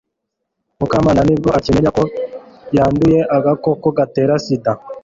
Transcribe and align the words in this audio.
mukamana 0.79 1.21
nibwo 1.25 1.49
akimenya 1.57 1.89
ko 1.97 2.03
yanduye 2.75 3.19
agakoko 3.37 3.85
gatera 3.97 4.33
sida 4.45 4.71